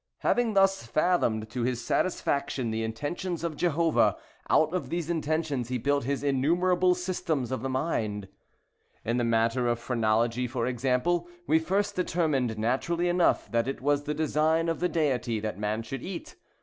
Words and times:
Having 0.21 0.55
thus 0.55 0.83
fathomed, 0.87 1.47
to 1.51 1.61
his 1.61 1.85
satisfaction, 1.85 2.71
the 2.71 2.81
intentions 2.81 3.43
of 3.43 3.55
Jehovah, 3.55 4.15
out 4.49 4.73
of 4.73 4.89
these 4.89 5.11
intentions 5.11 5.67
he 5.69 5.77
built 5.77 6.05
his 6.05 6.23
innumerable 6.23 6.95
systems 6.95 7.51
of 7.51 7.61
mind. 7.61 8.27
In 9.05 9.17
the 9.17 9.23
matter 9.23 9.67
of 9.67 9.77
phrenology, 9.77 10.47
for 10.47 10.65
example, 10.65 11.27
we 11.45 11.59
first 11.59 11.95
determined, 11.95 12.57
naturally 12.57 13.09
enough, 13.09 13.51
that 13.51 13.67
it 13.67 13.79
was 13.79 14.05
the 14.05 14.15
design 14.15 14.69
of 14.69 14.79
the 14.79 14.89
Deity 14.89 15.39
that 15.39 15.59
man 15.59 15.83
should 15.83 16.01
eat. 16.01 16.35